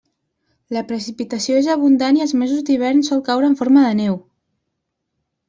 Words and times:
La 0.77 0.81
precipitació 0.91 1.59
és 1.63 1.69
abundant 1.73 2.17
i 2.21 2.23
als 2.25 2.33
mesos 2.43 2.65
d'hivern 2.71 3.05
sol 3.11 3.23
caure 3.29 3.49
en 3.51 3.55
forma 3.61 3.87
de 3.91 3.93
neu. 4.03 4.19